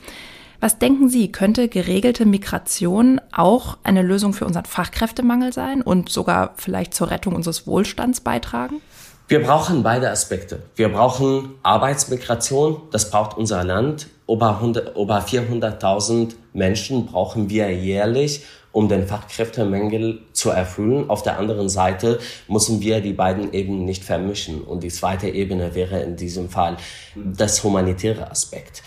[0.60, 6.54] Was denken Sie, könnte geregelte Migration auch eine Lösung für unseren Fachkräftemangel sein und sogar
[6.56, 8.82] vielleicht zur Rettung unseres Wohlstands beitragen?
[9.28, 10.64] Wir brauchen beide Aspekte.
[10.76, 14.08] Wir brauchen Arbeitsmigration, das braucht unser Land.
[14.28, 14.60] Über,
[14.96, 21.10] über 400.000 Menschen brauchen wir jährlich, um den Fachkräftemangel zu erfüllen.
[21.10, 24.62] Auf der anderen Seite müssen wir die beiden Ebenen nicht vermischen.
[24.62, 26.76] Und die zweite Ebene wäre in diesem Fall
[27.16, 28.84] das humanitäre Aspekt.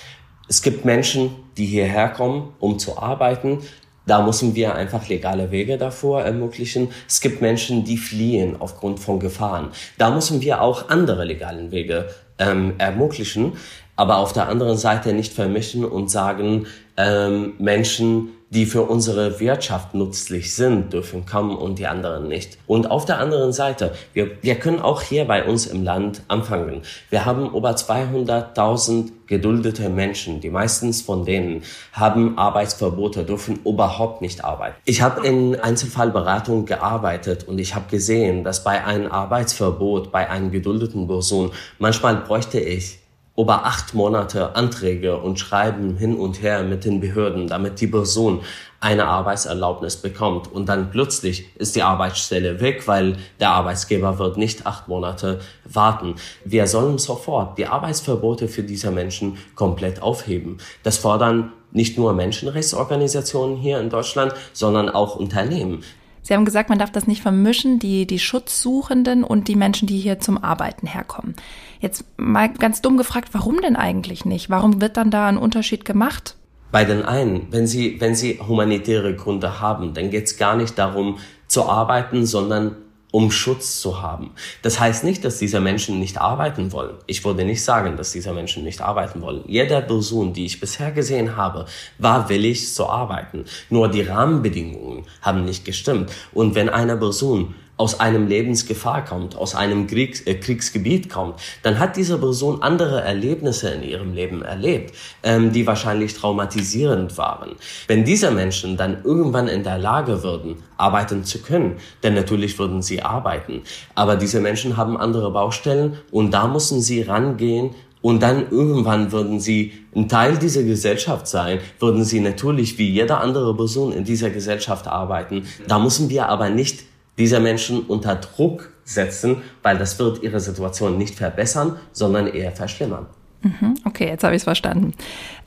[0.49, 3.61] Es gibt Menschen, die hierher kommen, um zu arbeiten.
[4.07, 6.89] Da müssen wir einfach legale Wege davor ermöglichen.
[7.07, 9.71] Es gibt Menschen, die fliehen aufgrund von Gefahren.
[9.99, 13.53] Da müssen wir auch andere legalen Wege ähm, ermöglichen,
[13.99, 19.93] aber auf der anderen Seite nicht vermischen und sagen, ähm, Menschen, die für unsere Wirtschaft
[19.93, 22.59] nützlich sind, dürfen kommen und die anderen nicht.
[22.69, 26.83] Und auf der anderen Seite, wir, wir können auch hier bei uns im Land anfangen.
[27.11, 30.41] Wir haben über 200.000 geduldete Menschen.
[30.41, 34.77] Die meistens von denen haben Arbeitsverbote, dürfen überhaupt nicht arbeiten.
[34.85, 40.53] Ich habe in Einzelfallberatung gearbeitet und ich habe gesehen, dass bei einem Arbeitsverbot, bei einem
[40.53, 42.98] geduldeten Person, manchmal bräuchte ich
[43.39, 48.41] über acht Monate Anträge und Schreiben hin und her mit den Behörden, damit die Person
[48.81, 50.51] eine Arbeitserlaubnis bekommt.
[50.53, 56.17] Und dann plötzlich ist die Arbeitsstelle weg, weil der Arbeitsgeber wird nicht acht Monate warten.
[56.45, 60.59] Wir sollen sofort die Arbeitsverbote für diese Menschen komplett aufheben.
[60.83, 65.85] Das fordern nicht nur Menschenrechtsorganisationen hier in Deutschland, sondern auch Unternehmen.
[66.23, 69.99] Sie haben gesagt, man darf das nicht vermischen, die, die Schutzsuchenden und die Menschen, die
[69.99, 71.35] hier zum Arbeiten herkommen.
[71.81, 74.51] Jetzt mal ganz dumm gefragt, warum denn eigentlich nicht?
[74.51, 76.37] Warum wird dann da ein Unterschied gemacht?
[76.71, 80.79] Bei den einen, wenn sie, wenn sie humanitäre Gründe haben, dann geht es gar nicht
[80.79, 82.77] darum zu arbeiten, sondern
[83.11, 84.33] um Schutz zu haben.
[84.63, 86.97] Das heißt nicht, dass diese Menschen nicht arbeiten wollen.
[87.07, 89.45] Ich würde nicht sagen, dass diese Menschen nicht arbeiten wollen.
[89.47, 91.65] Jeder Person, die ich bisher gesehen habe,
[91.99, 93.47] war willig zu arbeiten.
[93.71, 96.11] Nur die Rahmenbedingungen haben nicht gestimmt.
[96.33, 101.79] Und wenn eine Person aus einem Lebensgefahr kommt, aus einem Kriegs äh, Kriegsgebiet kommt, dann
[101.79, 107.53] hat diese Person andere Erlebnisse in ihrem Leben erlebt, ähm, die wahrscheinlich traumatisierend waren.
[107.87, 112.83] Wenn diese Menschen dann irgendwann in der Lage würden, arbeiten zu können, dann natürlich würden
[112.83, 113.63] sie arbeiten.
[113.95, 119.41] Aber diese Menschen haben andere Baustellen und da müssen sie rangehen und dann irgendwann würden
[119.41, 124.31] sie ein Teil dieser Gesellschaft sein, würden sie natürlich wie jede andere Person in dieser
[124.31, 125.45] Gesellschaft arbeiten.
[125.67, 126.85] Da müssen wir aber nicht
[127.19, 133.07] diese Menschen unter Druck setzen, weil das wird ihre Situation nicht verbessern, sondern eher verschlimmern.
[133.43, 134.95] Mhm, okay, jetzt habe ich es verstanden.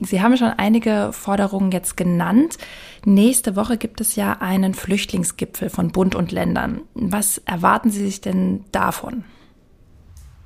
[0.00, 2.56] Sie haben schon einige Forderungen jetzt genannt.
[3.04, 6.82] Nächste Woche gibt es ja einen Flüchtlingsgipfel von Bund und Ländern.
[6.94, 9.24] Was erwarten Sie sich denn davon?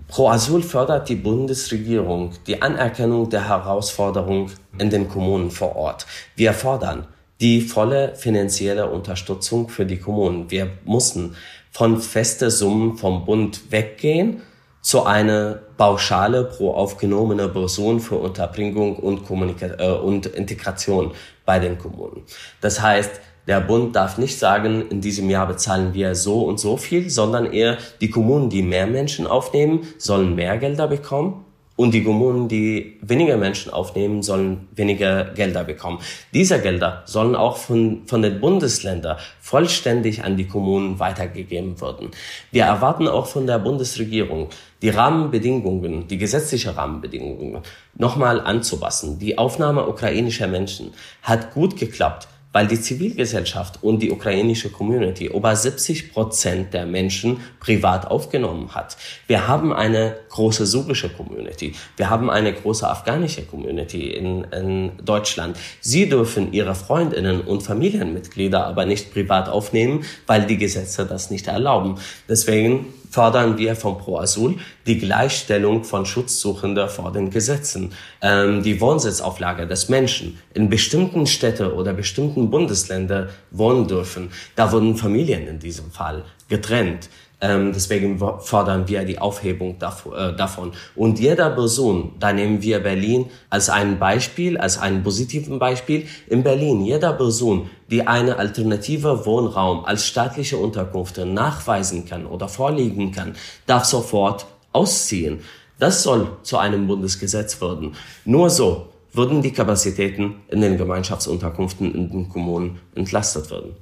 [0.09, 6.07] Pro Asyl fördert die Bundesregierung die Anerkennung der Herausforderung in den Kommunen vor Ort.
[6.37, 7.07] Wir fordern
[7.41, 10.51] die volle finanzielle Unterstützung für die Kommunen.
[10.51, 11.37] Wir mussten
[11.71, 14.43] von feste Summen vom Bund weggehen
[14.81, 21.13] zu einer Pauschale pro aufgenommene Person für Unterbringung und, Kommunika äh, und Integration
[21.45, 22.23] bei den Kommunen.
[22.61, 26.77] Das heißt, der Bund darf nicht sagen, in diesem Jahr bezahlen wir so und so
[26.77, 31.46] viel, sondern eher die Kommunen, die mehr Menschen aufnehmen, sollen mehr Gelder bekommen
[31.77, 35.99] und die Kommunen, die weniger Menschen aufnehmen, sollen weniger Gelder bekommen.
[36.33, 42.11] Diese Gelder sollen auch von, von den Bundesländern vollständig an die Kommunen weitergegeben werden.
[42.51, 44.49] Wir erwarten auch von der Bundesregierung,
[44.81, 47.63] die Rahmenbedingungen, die gesetzliche Rahmenbedingungen
[47.95, 49.19] nochmal anzupassen.
[49.19, 55.55] Die Aufnahme ukrainischer Menschen hat gut geklappt weil die Zivilgesellschaft und die ukrainische Community über
[55.55, 58.97] 70 Prozent der Menschen privat aufgenommen hat.
[59.27, 61.75] Wir haben eine große syrische Community.
[61.99, 65.59] Wir haben eine große afghanische Community in, in Deutschland.
[65.83, 71.49] Sie dürfen ihre Freundinnen und Familienmitglieder aber nicht privat aufnehmen, weil die Gesetze das nicht
[71.49, 71.97] erlauben.
[72.27, 78.79] Deswegen fordern wir vom Pro Asyl die Gleichstellung von Schutzsuchenden vor den Gesetzen, ähm, die
[78.79, 84.29] Wohnsitzauflage des Menschen in bestimmten Städte oder bestimmten Bundesländer wohnen dürfen.
[84.55, 87.09] Da wurden Familien in diesem Fall getrennt.
[87.41, 90.73] Ähm, deswegen fordern wir die Aufhebung äh, davon.
[90.95, 96.07] Und jeder Person, da nehmen wir Berlin als ein Beispiel, als ein positiven Beispiel.
[96.29, 103.13] In Berlin, jeder Person, die eine alternative Wohnraum als staatliche Unterkunft nachweisen kann oder vorlegen
[103.13, 103.35] kann,
[103.67, 105.41] darf sofort ausziehen.
[105.79, 107.95] Das soll zu einem Bundesgesetz werden.
[108.25, 113.77] Nur so würden die Kapazitäten in den Gemeinschaftsunterkünften in den Kommunen entlastet werden.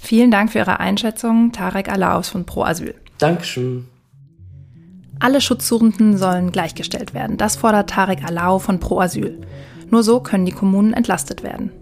[0.00, 2.94] Vielen Dank für Ihre Einschätzung, Tarek Alaus von Pro Asyl.
[3.18, 3.88] Dankeschön.
[5.20, 7.36] Alle Schutzsuchenden sollen gleichgestellt werden.
[7.36, 9.40] Das fordert Tarek Alau von Pro Asyl.
[9.90, 11.72] Nur so können die Kommunen entlastet werden.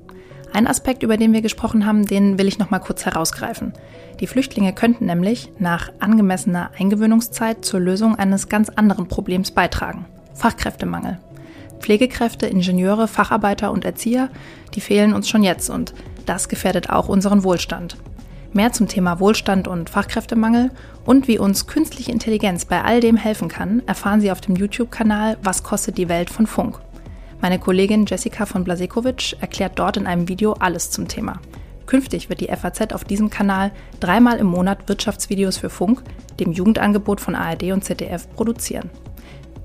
[0.55, 3.75] Ein Aspekt, über den wir gesprochen haben, den will ich noch mal kurz herausgreifen.
[4.21, 10.07] Die Flüchtlinge könnten nämlich nach angemessener Eingewöhnungszeit zur Lösung eines ganz anderen Problems beitragen.
[10.33, 11.19] Fachkräftemangel.
[11.81, 14.31] Pflegekräfte, Ingenieure, Facharbeiter und Erzieher,
[14.75, 15.93] die fehlen uns schon jetzt und
[16.25, 17.99] das gefährdet auch unseren Wohlstand.
[18.57, 20.71] Mehr zum Thema Wohlstand und Fachkräftemangel
[21.05, 25.37] und wie uns künstliche Intelligenz bei all dem helfen kann, erfahren Sie auf dem YouTube-Kanal
[25.43, 26.81] Was kostet die Welt von Funk.
[27.43, 31.39] Meine Kollegin Jessica von Blasekovic erklärt dort in einem Video alles zum Thema.
[31.85, 36.03] Künftig wird die FAZ auf diesem Kanal dreimal im Monat Wirtschaftsvideos für Funk,
[36.41, 38.89] dem Jugendangebot von ARD und ZDF, produzieren.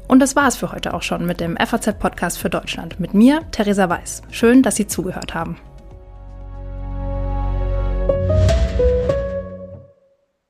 [0.10, 3.00] Und das war es für heute auch schon mit dem FAZ-Podcast für Deutschland.
[3.00, 4.24] Mit mir, Theresa Weiß.
[4.32, 5.56] Schön, dass Sie zugehört haben.